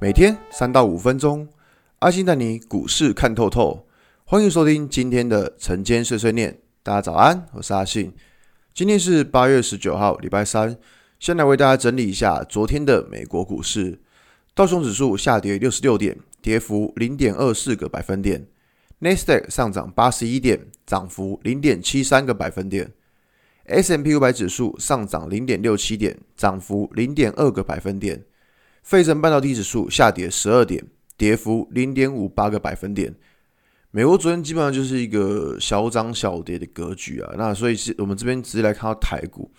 [0.00, 1.48] 每天三到五分钟，
[1.98, 3.84] 阿信带你股市看透透。
[4.24, 6.56] 欢迎收听今天的晨间碎碎念。
[6.84, 8.12] 大家早安，我是阿信。
[8.72, 10.78] 今天是八月十九号，礼拜三。
[11.18, 13.98] 先来为大家整理一下昨天的美国股市。
[14.54, 18.46] 道琼指数下跌六十六点，跌幅零点二四个百分点。
[19.00, 22.92] 纳斯达克上涨八十一点，涨幅零点七三个百分点。
[23.64, 28.22] S M P 五百指数上涨零点六七点，涨幅零点二个百分点。
[28.88, 30.82] 费城半导体指数下跌十二点，
[31.18, 33.14] 跌幅零点五八个百分点。
[33.90, 37.34] 美国昨天基本上就是一个小涨小跌的格局啊。
[37.36, 39.50] 那所以是我们这边直接来看到台股。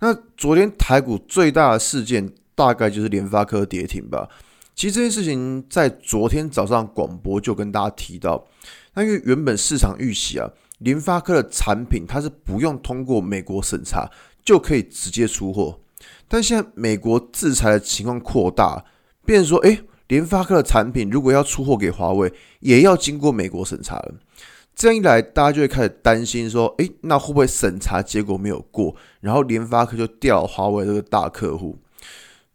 [0.00, 4.28] 那昨天台股最大的事件大概就是联发科跌停吧。
[4.74, 8.44] 其实这件事情在昨天早上广播就跟大家提到。
[8.94, 14.10] 那因为原本市场预期啊，联发科的产品它是不用通过美国审查
[14.44, 15.78] 就可以直接出货。
[16.32, 18.86] 但现在美国制裁的情况扩大，
[19.26, 24.14] 变成说，哎，联发科的产品如果要出货给华为，也要经过美国审查了。
[24.74, 31.78] 这样一来，大家就会开始担心说，哎，那会不会审查结果没有过，然后联发科就掉华为这个大客户？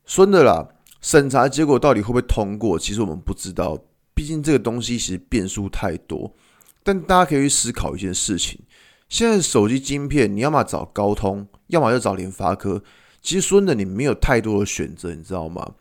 [0.07, 3.77] 说的啦，审查结果到底会不会通过，其实我们不知道，
[4.15, 6.33] 毕竟这个东西其实变数太多。
[6.81, 8.59] 但大家可以去思考一件事情：
[9.07, 12.81] 现在手机晶片，你要么找高通，要么就找联发科。
[13.27, 15.73] 其实说真的，你没有太多的选择，你知道吗？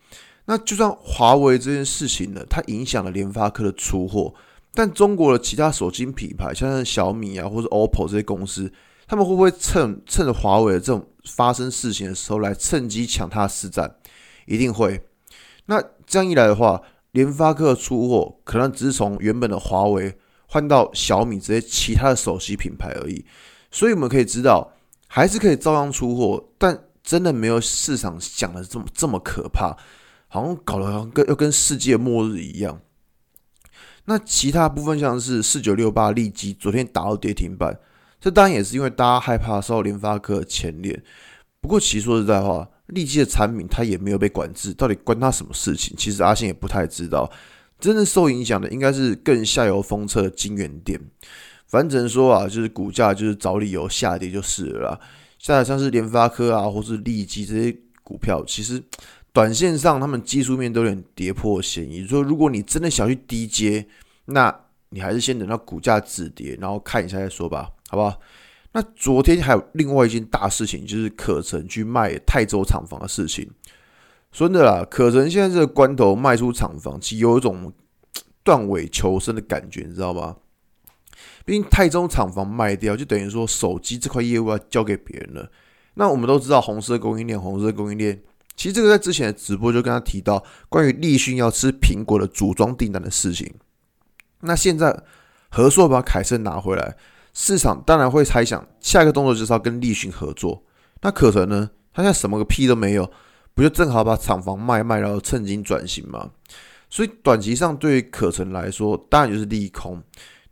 [0.47, 4.35] 那就算华为这件事情呢，它影响了联发科的出货，
[4.75, 8.73] 但中国的其他手机品牌，像是小米啊，或者 OPPO 这些公司，
[9.07, 13.95] 他们会不会趁趁着华为的这种发生事情的时候来趁机抢它的市占？
[14.47, 15.01] 一定会。
[15.67, 23.25] 那这样一来的话，联发科的出货可能只是从原本的华为换到小米这些其他的手机品牌而已。
[23.71, 24.73] 所以我们可以知道，
[25.07, 26.83] 还是可以照样出货，但。
[27.07, 29.77] 真的没有市场想的这么这么可怕，
[30.27, 32.81] 好像搞得好像跟要跟世界末日一样。
[34.07, 37.79] 那其他部分像是四九六八利基昨天打到跌停板，
[38.21, 41.01] 这当然也是因为大家害怕受到联发科的牵连。
[41.61, 45.97] 不过其实说实在话，利基的产品它也没有被管制，到底关它什么事情？
[45.97, 47.31] 其实阿信也不太知道。
[47.79, 51.01] 真正受影响的应该是更下游封测的晶圆店。
[51.69, 54.99] 反正只能说啊，就是股价就是找理由下跌就是了。
[55.41, 58.83] 再来像是联发科啊，或是利基这些股票，其实
[59.33, 62.07] 短线上他们技术面都有点跌破嫌疑。
[62.07, 63.87] 说如果你真的想去低接，
[64.25, 64.55] 那
[64.89, 68.19] 你还是先等到股价止跌，然后看一下再说吧，好不好？
[68.73, 73.49] 那昨天还有另外一件大事情，就是可成去卖泰州厂房的事情。
[74.33, 77.73] 说真的啦，可成现在这个关头卖出厂房，其实有一种
[78.45, 80.37] 断尾求生的感觉，你知道吗？
[81.47, 85.51] 毕竟泰中厂房卖掉，就等于说手机这块业务要交给别人了。
[85.95, 88.21] 那我们都知道红色供应链，红色供应链，
[88.57, 93.55] 其实这个在之前的直播就跟他提到关于立讯要吃苹果的组装订单的事情。
[94.41, 95.05] 那现在
[95.49, 96.97] 和硕把凯盛拿回来，
[97.33, 100.65] 市场当然会猜想下一个动作就是要跟立讯合作。
[101.01, 101.71] 那可成呢？
[101.95, 103.09] 他现在什么个屁都没有，
[103.55, 106.33] 不就正好把厂房卖卖，然后趁机转型吗？
[106.91, 110.03] 所以短期上对于可成来说，当然就是利空。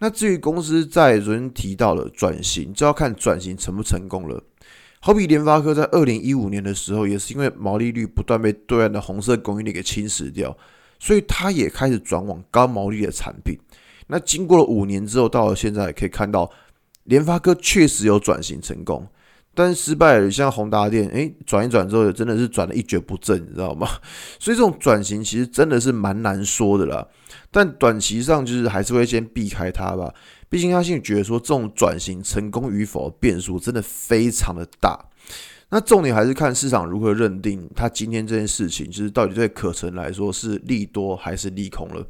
[0.05, 4.39] 那至于公司在昨天提到了转型，就要看转型成不成功了。
[5.01, 10.55] 好比联发科在二零一五年的时候，也是因为毛利率不断被对岸的红色供应链给侵蚀掉，
[10.99, 13.57] 所以它也开始转往高毛利的产品。
[14.09, 16.51] 那经过了五年之后，到了现在可以看到，
[17.05, 19.09] 联发科确实有转型成功。
[19.55, 23.89] 但是失败了，像宏达电，哎，转一转之后，真的是转的一蹶不振，你知道吗？
[24.39, 27.07] 所以这种转型其实真的是蛮难说的啦。
[27.51, 30.13] 但短期上就是还是会先避开它吧，
[30.49, 34.99] 毕竟他现在觉得说这种转型成功与否变数真的非常的大。
[35.71, 42.07] 那重点还是看市场如何认定他今天这件事情，就是到底对可成来说是利多还是利空了。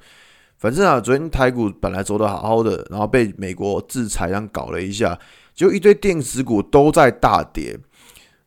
[0.64, 5.18] 反正啊，昨天台股本来走得好好的，然后被美国制裁这样搞了一下。
[5.54, 7.78] 就一堆电子股都在大跌，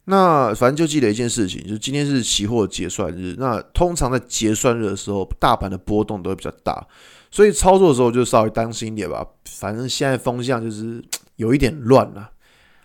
[0.06, 3.36] 那反正就记得一件事情，就今天是期货结算日。
[3.38, 6.88] 那通常在结算日的时候，大盘的波动都会比较大，
[7.30, 9.24] 所以操作的时候就稍微当心一点吧。
[9.46, 11.00] 反正现在风向就是
[11.36, 12.32] 有一点乱了，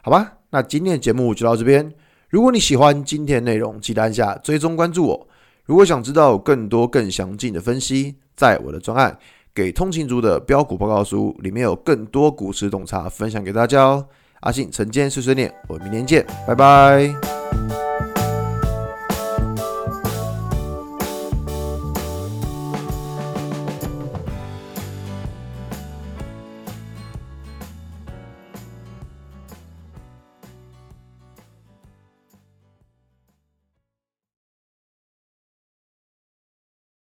[0.02, 0.34] 好吧？
[0.50, 1.90] 那今天的节目就到这边。
[2.28, 5.28] 如果你喜欢今天的内容，记得按下追踪关注我。
[5.64, 9.18] 如果想知道更多更详尽的分析，在我的专案。
[9.54, 14.06] 给通勤族的标股报告书里面有更多股市洞察分享给大家哦。
[14.40, 17.41] 阿信晨间碎碎念，我们明天见，拜拜。